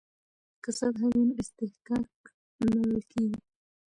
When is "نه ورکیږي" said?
2.71-3.39